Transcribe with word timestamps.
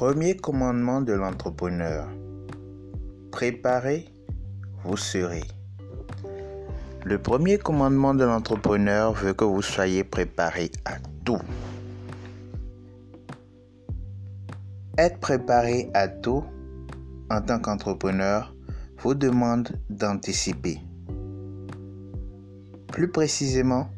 Premier 0.00 0.34
commandement 0.34 1.02
de 1.02 1.12
l'entrepreneur. 1.12 2.08
Préparez, 3.30 4.08
vous 4.82 4.96
serez. 4.96 5.44
Le 7.04 7.18
premier 7.18 7.58
commandement 7.58 8.14
de 8.14 8.24
l'entrepreneur 8.24 9.12
veut 9.12 9.34
que 9.34 9.44
vous 9.44 9.60
soyez 9.60 10.02
préparé 10.02 10.70
à 10.86 10.94
tout. 11.26 11.36
Être 14.96 15.20
préparé 15.20 15.90
à 15.92 16.08
tout 16.08 16.44
en 17.28 17.42
tant 17.42 17.58
qu'entrepreneur 17.58 18.54
vous 19.00 19.12
demande 19.12 19.68
d'anticiper. 19.90 20.78
Plus 22.86 23.10
précisément, 23.10 23.90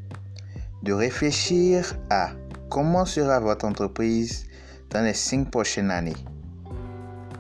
de 0.82 0.92
réfléchir 0.92 1.96
à 2.10 2.30
comment 2.70 3.04
sera 3.04 3.38
votre 3.38 3.64
entreprise 3.66 4.46
dans 4.92 5.00
les 5.02 5.14
cinq 5.14 5.50
prochaines 5.50 5.90
années, 5.90 6.16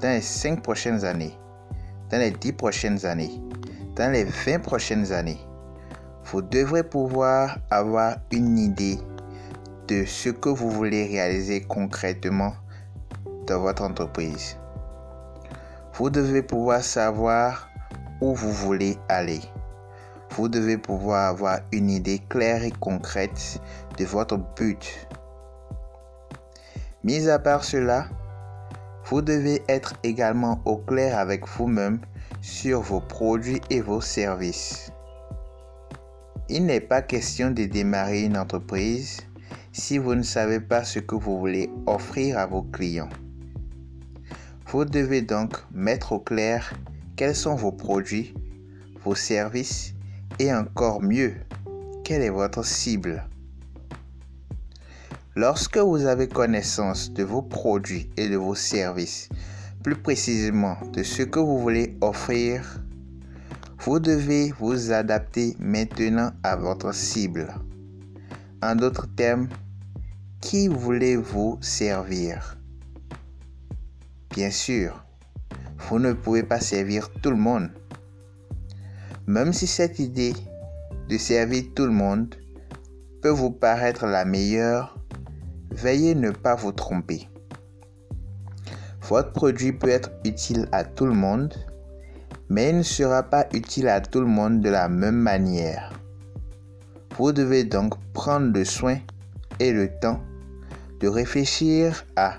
dans 0.00 0.08
les 0.08 0.22
cinq 0.22 0.62
prochaines 0.62 1.04
années, 1.04 1.36
dans 2.10 2.18
les 2.18 2.30
dix 2.30 2.52
prochaines 2.52 3.04
années, 3.04 3.42
dans 3.94 4.10
les 4.10 4.24
vingt 4.24 4.60
prochaines 4.60 5.12
années. 5.12 5.40
Vous 6.24 6.40
devrez 6.40 6.82
pouvoir 6.82 7.58
avoir 7.70 8.16
une 8.30 8.58
idée 8.58 8.98
de 9.88 10.04
ce 10.06 10.30
que 10.30 10.48
vous 10.48 10.70
voulez 10.70 11.06
réaliser 11.06 11.60
concrètement 11.60 12.54
dans 13.46 13.60
votre 13.60 13.82
entreprise. 13.82 14.56
Vous 15.94 16.08
devez 16.08 16.42
pouvoir 16.42 16.82
savoir 16.82 17.68
où 18.22 18.34
vous 18.34 18.52
voulez 18.52 18.96
aller. 19.10 19.40
Vous 20.30 20.48
devez 20.48 20.78
pouvoir 20.78 21.28
avoir 21.28 21.58
une 21.70 21.90
idée 21.90 22.20
claire 22.30 22.64
et 22.64 22.70
concrète 22.70 23.60
de 23.98 24.06
votre 24.06 24.38
but 24.56 25.06
Mis 27.04 27.28
à 27.28 27.40
part 27.40 27.64
cela, 27.64 28.06
vous 29.06 29.22
devez 29.22 29.62
être 29.68 29.94
également 30.04 30.60
au 30.64 30.76
clair 30.76 31.18
avec 31.18 31.48
vous-même 31.48 31.98
sur 32.40 32.80
vos 32.80 33.00
produits 33.00 33.60
et 33.70 33.80
vos 33.80 34.00
services. 34.00 34.92
Il 36.48 36.64
n'est 36.66 36.80
pas 36.80 37.02
question 37.02 37.50
de 37.50 37.64
démarrer 37.64 38.22
une 38.22 38.36
entreprise 38.36 39.20
si 39.72 39.98
vous 39.98 40.14
ne 40.14 40.22
savez 40.22 40.60
pas 40.60 40.84
ce 40.84 41.00
que 41.00 41.16
vous 41.16 41.40
voulez 41.40 41.70
offrir 41.86 42.38
à 42.38 42.46
vos 42.46 42.62
clients. 42.62 43.08
Vous 44.68 44.84
devez 44.84 45.22
donc 45.22 45.56
mettre 45.72 46.12
au 46.12 46.20
clair 46.20 46.72
quels 47.16 47.34
sont 47.34 47.56
vos 47.56 47.72
produits, 47.72 48.32
vos 49.04 49.16
services 49.16 49.94
et 50.38 50.52
encore 50.54 51.02
mieux, 51.02 51.34
quelle 52.04 52.22
est 52.22 52.30
votre 52.30 52.64
cible. 52.64 53.24
Lorsque 55.34 55.78
vous 55.78 56.04
avez 56.04 56.28
connaissance 56.28 57.10
de 57.10 57.22
vos 57.22 57.40
produits 57.40 58.10
et 58.18 58.28
de 58.28 58.36
vos 58.36 58.54
services, 58.54 59.30
plus 59.82 59.96
précisément 59.96 60.76
de 60.92 61.02
ce 61.02 61.22
que 61.22 61.38
vous 61.38 61.58
voulez 61.58 61.96
offrir, 62.02 62.82
vous 63.78 63.98
devez 63.98 64.52
vous 64.60 64.92
adapter 64.92 65.56
maintenant 65.58 66.32
à 66.42 66.56
votre 66.56 66.92
cible. 66.92 67.48
En 68.62 68.74
d'autres 68.74 69.06
termes, 69.16 69.48
qui 70.42 70.68
voulez-vous 70.68 71.56
servir? 71.62 72.58
Bien 74.34 74.50
sûr, 74.50 75.02
vous 75.88 75.98
ne 75.98 76.12
pouvez 76.12 76.42
pas 76.42 76.60
servir 76.60 77.10
tout 77.22 77.30
le 77.30 77.36
monde. 77.36 77.70
Même 79.26 79.54
si 79.54 79.66
cette 79.66 79.98
idée 79.98 80.34
de 81.08 81.16
servir 81.16 81.64
tout 81.74 81.86
le 81.86 81.92
monde 81.92 82.34
peut 83.22 83.30
vous 83.30 83.50
paraître 83.50 84.04
la 84.04 84.26
meilleure, 84.26 85.01
Veuillez 85.72 86.14
ne 86.14 86.30
pas 86.30 86.54
vous 86.54 86.72
tromper. 86.72 87.28
Votre 89.08 89.32
produit 89.32 89.72
peut 89.72 89.88
être 89.88 90.10
utile 90.22 90.68
à 90.70 90.84
tout 90.84 91.06
le 91.06 91.14
monde, 91.14 91.54
mais 92.50 92.70
il 92.70 92.76
ne 92.76 92.82
sera 92.82 93.22
pas 93.22 93.46
utile 93.54 93.88
à 93.88 94.02
tout 94.02 94.20
le 94.20 94.26
monde 94.26 94.60
de 94.60 94.68
la 94.68 94.90
même 94.90 95.16
manière. 95.16 95.90
Vous 97.16 97.32
devez 97.32 97.64
donc 97.64 97.94
prendre 98.12 98.52
le 98.52 98.66
soin 98.66 98.98
et 99.60 99.72
le 99.72 99.88
temps 99.98 100.20
de 101.00 101.08
réfléchir 101.08 102.04
à 102.16 102.34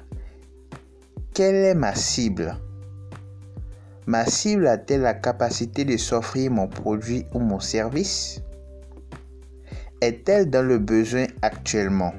quelle 1.34 1.56
est 1.56 1.76
ma 1.76 1.96
cible. 1.96 2.56
Ma 4.06 4.26
cible 4.28 4.68
a-t-elle 4.68 5.02
la 5.02 5.16
capacité 5.16 5.86
de 5.86 5.98
s'offrir 5.98 6.52
mon 6.52 6.68
produit 6.68 7.26
ou 7.34 7.40
mon 7.40 7.60
service? 7.60 8.42
Est-elle 10.02 10.52
dans 10.52 10.66
le 10.66 10.78
besoin 10.78 11.26
actuellement? 11.42 12.14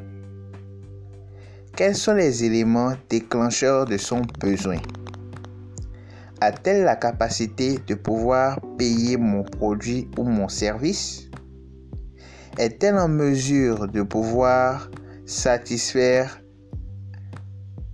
Quels 1.76 1.96
sont 1.96 2.14
les 2.14 2.44
éléments 2.44 2.94
déclencheurs 3.10 3.84
de 3.84 3.96
son 3.96 4.22
besoin? 4.40 4.78
A-t-elle 6.40 6.84
la 6.84 6.94
capacité 6.94 7.78
de 7.86 7.94
pouvoir 7.94 8.60
payer 8.78 9.16
mon 9.16 9.42
produit 9.42 10.08
ou 10.16 10.22
mon 10.22 10.48
service? 10.48 11.28
Est-elle 12.58 12.96
en 12.96 13.08
mesure 13.08 13.88
de 13.88 14.02
pouvoir 14.02 14.88
satisfaire 15.26 16.40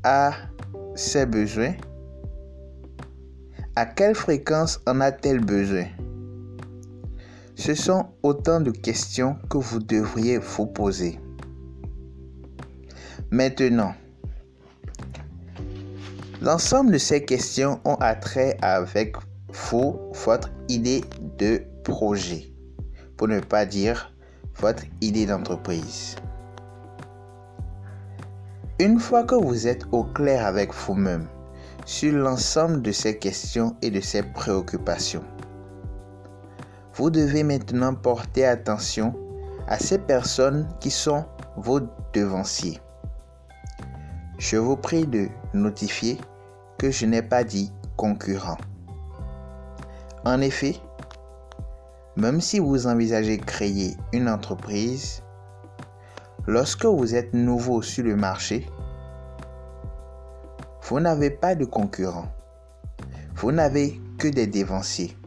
à 0.02 0.32
ses 0.94 1.24
besoins? 1.24 1.72
À 3.76 3.86
quelle 3.86 4.14
fréquence 4.14 4.80
en 4.86 5.00
a-t-elle 5.00 5.40
besoin? 5.40 5.86
Ce 7.54 7.74
sont 7.74 8.06
autant 8.22 8.60
de 8.60 8.72
questions 8.72 9.36
que 9.48 9.56
vous 9.56 9.78
devriez 9.78 10.38
vous 10.38 10.66
poser. 10.66 11.18
Maintenant, 13.32 13.94
l'ensemble 16.42 16.90
de 16.90 16.98
ces 16.98 17.24
questions 17.24 17.80
ont 17.84 17.94
attrait 18.00 18.56
avec 18.60 19.14
vous, 19.70 20.00
votre 20.24 20.50
idée 20.68 21.04
de 21.38 21.62
projet, 21.84 22.52
pour 23.16 23.28
ne 23.28 23.38
pas 23.38 23.66
dire 23.66 24.12
votre 24.56 24.82
idée 25.00 25.26
d'entreprise. 25.26 26.16
Une 28.80 28.98
fois 28.98 29.22
que 29.22 29.36
vous 29.36 29.68
êtes 29.68 29.84
au 29.92 30.02
clair 30.02 30.44
avec 30.44 30.74
vous-même 30.74 31.28
sur 31.86 32.12
l'ensemble 32.12 32.82
de 32.82 32.90
ces 32.90 33.16
questions 33.16 33.76
et 33.80 33.92
de 33.92 34.00
ces 34.00 34.24
préoccupations, 34.24 35.24
vous 36.94 37.10
devez 37.10 37.44
maintenant 37.44 37.94
porter 37.94 38.44
attention 38.44 39.14
à 39.68 39.78
ces 39.78 39.98
personnes 39.98 40.68
qui 40.80 40.90
sont 40.90 41.24
vos 41.56 41.78
devanciers 42.12 42.80
je 44.40 44.56
vous 44.56 44.74
prie 44.74 45.06
de 45.06 45.28
notifier 45.52 46.18
que 46.78 46.90
je 46.90 47.04
n'ai 47.04 47.20
pas 47.20 47.44
dit 47.44 47.70
concurrent. 47.98 48.56
En 50.24 50.40
effet, 50.40 50.76
même 52.16 52.40
si 52.40 52.58
vous 52.58 52.86
envisagez 52.86 53.36
créer 53.36 53.98
une 54.14 54.30
entreprise, 54.30 55.22
lorsque 56.46 56.86
vous 56.86 57.14
êtes 57.14 57.34
nouveau 57.34 57.82
sur 57.82 58.02
le 58.02 58.16
marché, 58.16 58.66
vous 60.84 61.00
n'avez 61.00 61.30
pas 61.30 61.54
de 61.54 61.66
concurrent. 61.66 62.32
Vous 63.36 63.52
n'avez 63.52 64.00
que 64.16 64.28
des 64.28 64.46
dévanciers. 64.46 65.18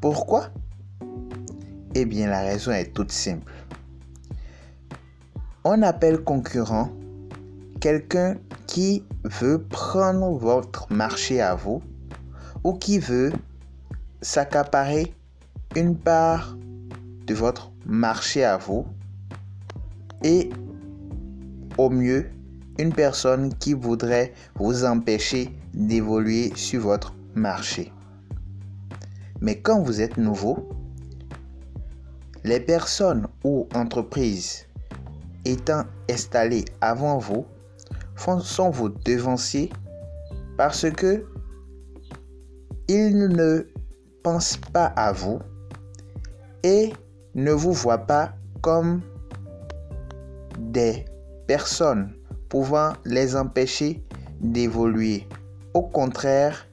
Pourquoi? 0.00 0.46
Eh 1.94 2.06
bien, 2.06 2.26
la 2.28 2.40
raison 2.40 2.72
est 2.72 2.94
toute 2.94 3.12
simple. 3.12 3.52
On 5.62 5.82
appelle 5.82 6.24
concurrent 6.24 6.88
quelqu'un 7.82 8.36
qui 8.68 9.04
veut 9.24 9.60
prendre 9.60 10.38
votre 10.38 10.86
marché 10.92 11.40
à 11.40 11.56
vous 11.56 11.82
ou 12.62 12.74
qui 12.74 13.00
veut 13.00 13.32
s'accaparer 14.20 15.12
une 15.74 15.96
part 15.96 16.56
de 17.26 17.34
votre 17.34 17.72
marché 17.84 18.44
à 18.44 18.56
vous 18.56 18.86
et 20.22 20.48
au 21.76 21.90
mieux 21.90 22.30
une 22.78 22.92
personne 22.92 23.52
qui 23.52 23.74
voudrait 23.74 24.32
vous 24.54 24.84
empêcher 24.84 25.50
d'évoluer 25.74 26.52
sur 26.54 26.82
votre 26.82 27.12
marché. 27.34 27.92
Mais 29.40 29.58
quand 29.60 29.82
vous 29.82 30.00
êtes 30.00 30.18
nouveau, 30.18 30.68
les 32.44 32.60
personnes 32.60 33.26
ou 33.42 33.66
entreprises 33.74 34.66
étant 35.44 35.82
installées 36.08 36.64
avant 36.80 37.18
vous 37.18 37.44
sont 38.40 38.70
vos 38.70 38.88
devanciers 38.88 39.70
parce 40.56 40.90
que 40.90 41.24
ils 42.88 43.28
ne 43.28 43.66
pensent 44.22 44.58
pas 44.72 44.86
à 44.86 45.12
vous 45.12 45.40
et 46.62 46.92
ne 47.34 47.52
vous 47.52 47.72
voient 47.72 48.06
pas 48.06 48.34
comme 48.60 49.00
des 50.58 51.04
personnes 51.46 52.12
pouvant 52.48 52.92
les 53.04 53.34
empêcher 53.34 54.04
d'évoluer. 54.40 55.26
Au 55.74 55.82
contraire, 55.82 56.66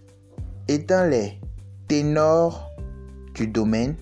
étant 0.67 1.05
les 1.05 1.39
ténors 1.87 2.69
du 3.33 3.47
domaine, 3.47 3.95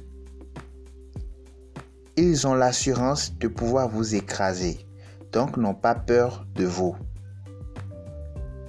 ils 2.15 2.47
ont 2.47 2.55
l'assurance 2.55 3.37
de 3.37 3.47
pouvoir 3.47 3.87
vous 3.89 4.15
écraser, 4.15 4.79
donc 5.31 5.55
n'ont 5.55 5.75
pas 5.75 5.93
peur 5.93 6.45
de 6.55 6.65
vous. 6.65 6.95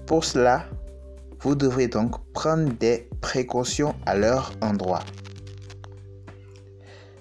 Pour 0.08 0.24
cela, 0.24 0.64
vous 1.42 1.54
devrez 1.54 1.86
donc 1.86 2.16
prendre 2.32 2.72
des 2.78 3.10
précautions 3.20 3.94
à 4.06 4.16
leur 4.16 4.52
endroit. 4.62 5.02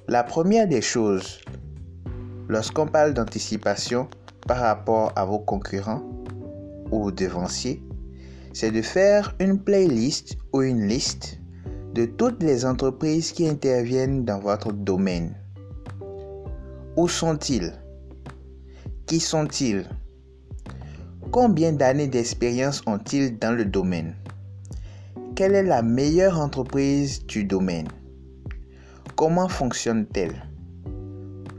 La 0.08 0.24
première 0.24 0.70
des 0.70 0.82
choses, 0.82 1.42
lorsqu'on 2.48 2.88
parle 2.88 3.14
d'anticipation 3.14 4.08
par 4.48 4.60
rapport 4.60 5.12
à 5.18 5.26
vos 5.26 5.40
concurrents 5.40 6.02
ou 6.90 7.12
devanciers, 7.12 7.84
c'est 8.54 8.72
de 8.72 8.82
faire 8.82 9.36
une 9.42 9.62
playlist 9.62 10.38
ou 10.54 10.62
une 10.62 10.88
liste 10.88 11.42
de 11.94 12.06
toutes 12.06 12.42
les 12.42 12.64
entreprises 12.66 13.34
qui 13.34 13.50
interviennent 13.50 14.24
dans 14.24 14.40
votre 14.40 14.72
domaine. 14.72 15.36
Où 16.96 17.10
sont-ils? 17.10 17.74
Qui 19.08 19.20
sont-ils? 19.20 19.86
Combien 21.32 21.74
d'années 21.74 22.08
d'expérience 22.08 22.82
ont-ils 22.88 23.38
dans 23.38 23.52
le 23.52 23.66
domaine? 23.66 24.16
Quelle 25.36 25.56
est 25.56 25.64
la 25.64 25.82
meilleure 25.82 26.40
entreprise 26.40 27.26
du 27.26 27.44
domaine? 27.44 27.90
Comment 29.18 29.50
fonctionne-t-elle? 29.50 30.42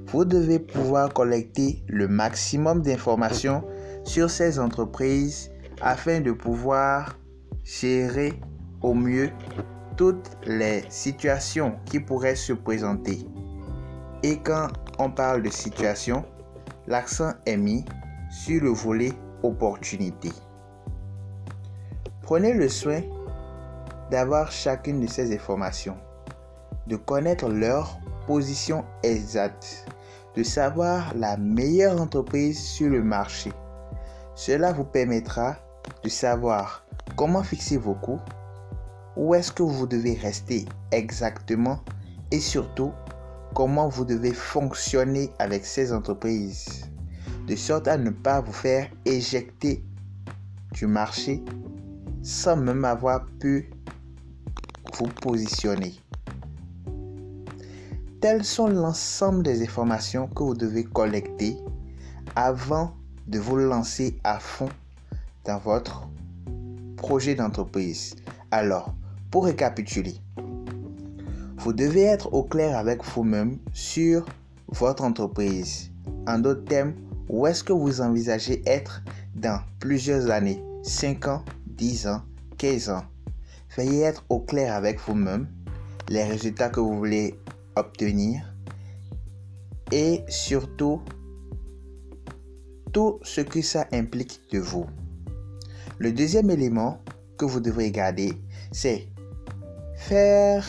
Vous 0.07 0.25
devez 0.25 0.59
pouvoir 0.59 1.13
collecter 1.13 1.83
le 1.87 2.09
maximum 2.09 2.81
d'informations 2.81 3.63
sur 4.05 4.31
ces 4.31 4.59
entreprises 4.59 5.51
afin 5.83 6.21
de 6.23 6.33
pouvoir 6.33 7.19
gérer 7.63 8.33
au 8.81 8.95
mieux 8.95 9.31
toutes 9.99 10.31
les 10.47 10.83
situations 10.89 11.75
qui 11.85 12.01
pourraient 12.01 12.37
se 12.37 12.55
présenter. 12.55 13.19
Et 14.23 14.39
quand 14.39 14.69
on 14.99 15.11
parle 15.11 15.43
de 15.43 15.51
situation, 15.51 16.25
l'accent 16.87 17.33
est 17.45 17.59
mis 17.59 17.85
sur 18.31 18.63
le 18.63 18.71
volet 18.71 19.13
opportunité. 19.43 20.31
Prenez 22.23 22.53
le 22.53 22.69
soin 22.69 23.01
d'avoir 24.11 24.53
chacune 24.53 25.01
de 25.01 25.07
ces 25.07 25.35
informations, 25.35 25.97
de 26.87 26.97
connaître 26.97 27.49
leur 27.49 27.99
position 28.27 28.85
exacte, 29.03 29.87
de 30.35 30.43
savoir 30.43 31.15
la 31.15 31.37
meilleure 31.37 32.01
entreprise 32.01 32.59
sur 32.61 32.91
le 32.91 33.03
marché. 33.03 33.53
Cela 34.35 34.73
vous 34.73 34.85
permettra 34.85 35.57
de 36.05 36.09
savoir 36.09 36.85
comment 37.17 37.43
fixer 37.43 37.77
vos 37.77 37.95
coûts, 37.95 38.21
où 39.17 39.35
est-ce 39.35 39.51
que 39.51 39.63
vous 39.63 39.87
devez 39.87 40.15
rester 40.15 40.65
exactement 40.93 41.81
et 42.31 42.41
surtout 42.41 42.93
comment 43.55 43.89
vous 43.89 44.05
devez 44.05 44.33
fonctionner 44.33 45.31
avec 45.39 45.65
ces 45.65 45.93
entreprises 45.93 46.88
de 47.49 47.57
sorte 47.57 47.89
à 47.89 47.97
ne 47.97 48.11
pas 48.11 48.43
vous 48.43 48.53
faire 48.53 48.91
éjecter 49.07 49.83
du 50.73 50.87
marché 50.87 51.43
sans 52.23 52.57
même 52.57 52.85
avoir 52.85 53.25
pu 53.41 53.71
vous 54.99 55.09
positionner. 55.23 55.95
Telles 58.21 58.45
sont 58.45 58.67
l'ensemble 58.67 59.45
des 59.45 59.63
informations 59.63 60.27
que 60.27 60.43
vous 60.43 60.55
devez 60.55 60.85
collecter 60.85 61.57
avant 62.37 62.95
de 63.27 63.39
vous 63.39 63.57
lancer 63.57 64.19
à 64.25 64.39
fond 64.39 64.69
dans 65.45 65.59
votre 65.59 66.07
projet 66.97 67.35
d'entreprise. 67.35 68.15
Alors, 68.51 68.93
pour 69.31 69.47
récapituler, 69.47 70.17
vous 71.57 71.73
devez 71.73 72.03
être 72.03 72.35
au 72.35 72.43
clair 72.43 72.77
avec 72.77 73.03
vous-même 73.05 73.59
sur 73.73 74.27
votre 74.69 75.03
entreprise. 75.05 75.91
En 76.27 76.39
d'autres 76.41 76.65
termes, 76.65 76.93
où 77.29 77.47
est-ce 77.47 77.63
que 77.63 77.73
vous 77.73 78.01
envisagez 78.01 78.63
être 78.67 79.03
dans 79.35 79.61
plusieurs 79.81 80.31
années? 80.31 80.63
5 80.83 81.29
ans, 81.29 81.45
10 81.67 82.07
ans, 82.07 82.23
15 82.57 82.91
ans? 82.91 83.05
Veuillez 83.77 84.03
être 84.03 84.25
au 84.29 84.41
clair 84.41 84.75
avec 84.75 84.99
vous-même, 85.01 85.47
les 86.09 86.25
résultats 86.25 86.71
que 86.71 86.81
vous 86.81 86.97
voulez 86.97 87.39
obtenir 87.77 88.55
et 89.93 90.23
surtout 90.29 91.01
tout 92.93 93.21
ce 93.23 93.41
que 93.41 93.63
ça 93.63 93.87
implique 93.93 94.41
de 94.51 94.59
vous. 94.59 94.87
Le 95.99 96.13
deuxième 96.13 96.51
élément 96.51 97.03
que 97.37 97.45
vous 97.45 97.61
devrez 97.61 97.91
garder, 97.91 98.33
c'est 98.73 99.09
faire 99.97 100.65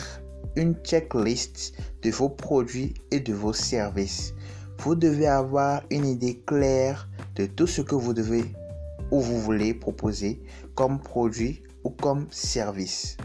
une 0.56 0.74
checklist 0.84 1.72
de 2.02 2.10
vos 2.10 2.28
produits 2.28 2.94
et 3.10 3.20
de 3.20 3.32
vos 3.32 3.52
services 3.52 4.34
vous 4.80 4.94
devez 4.94 5.26
avoir 5.26 5.82
une 5.90 6.06
idée 6.06 6.42
claire 6.46 7.06
de 7.36 7.44
tout 7.44 7.66
ce 7.66 7.82
que 7.82 7.94
vous 7.94 8.14
devez 8.14 8.44
ou 9.10 9.20
vous 9.20 9.38
voulez 9.38 9.74
proposer 9.74 10.40
comme 10.74 10.98
produit 11.00 11.62
ou 11.84 11.90
comme 11.90 12.26
service. 12.30 13.18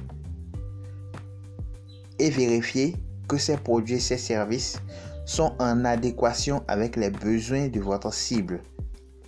Et 2.19 2.29
vérifier 2.29 2.97
que 3.29 3.37
ces 3.37 3.55
produits 3.55 3.95
et 3.95 3.99
ces 3.99 4.17
services 4.17 4.81
sont 5.25 5.53
en 5.59 5.85
adéquation 5.85 6.61
avec 6.67 6.97
les 6.97 7.09
besoins 7.09 7.69
de 7.69 7.79
votre 7.79 8.13
cible. 8.13 8.61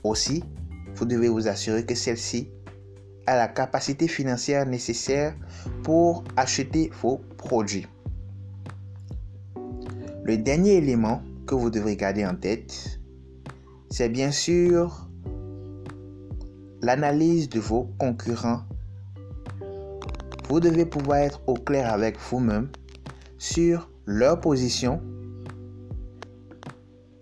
Aussi, 0.04 0.44
vous 0.96 1.06
devez 1.06 1.30
vous 1.30 1.48
assurer 1.48 1.86
que 1.86 1.96
celle-ci 1.96 2.50
a 3.26 3.38
la 3.38 3.48
capacité 3.48 4.10
financière 4.10 4.66
nécessaire 4.66 5.34
pour 5.82 6.26
acheter 6.36 6.92
vos 7.02 7.22
produits. 7.38 7.88
Le 10.26 10.38
dernier 10.38 10.76
élément 10.76 11.22
que 11.48 11.56
vous 11.56 11.72
devrez 11.72 11.96
garder 11.96 12.26
en 12.26 12.36
tête, 12.36 13.00
c'est 13.90 14.10
bien 14.10 14.32
sûr 14.32 15.10
l'analyse 16.82 17.50
de 17.50 17.60
vos 17.60 17.86
concurrents. 17.98 18.64
Vous 20.50 20.60
devez 20.60 20.86
pouvoir 20.86 21.20
être 21.20 21.42
au 21.48 21.56
clair 21.56 21.92
avec 21.92 22.20
vous-même 22.20 22.70
sur 23.38 23.90
leur 24.06 24.40
position 24.40 25.02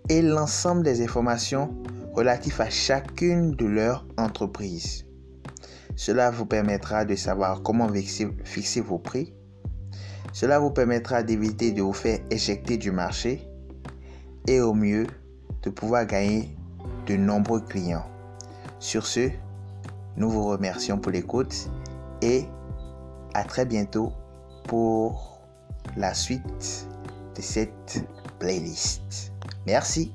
et 0.08 0.22
l'ensemble 0.22 0.82
des 0.82 1.02
informations 1.02 1.74
relatives 2.12 2.60
à 2.60 2.70
chacune 2.70 3.52
de 3.52 3.66
leurs 3.66 4.06
entreprises. 4.16 5.06
Cela 5.94 6.30
vous 6.30 6.46
permettra 6.46 7.04
de 7.04 7.14
savoir 7.14 7.62
comment 7.62 7.88
fixer 8.44 8.80
vos 8.80 8.98
prix. 8.98 9.34
Cela 10.32 10.58
vous 10.58 10.70
permettra 10.70 11.22
d'éviter 11.22 11.72
de 11.72 11.82
vous 11.82 11.92
faire 11.92 12.18
éjecter 12.30 12.76
du 12.76 12.90
marché 12.90 13.48
et 14.46 14.60
au 14.60 14.74
mieux 14.74 15.06
de 15.62 15.70
pouvoir 15.70 16.06
gagner 16.06 16.56
de 17.06 17.16
nombreux 17.16 17.60
clients. 17.60 18.06
Sur 18.78 19.06
ce, 19.06 19.30
nous 20.16 20.30
vous 20.30 20.44
remercions 20.44 20.98
pour 20.98 21.12
l'écoute 21.12 21.68
et 22.22 22.46
à 23.34 23.44
très 23.44 23.64
bientôt 23.64 24.12
pour 24.64 25.40
la 25.96 26.14
suite 26.14 26.88
de 27.36 27.42
cette 27.42 28.04
playlist. 28.38 29.32
Merci. 29.66 30.12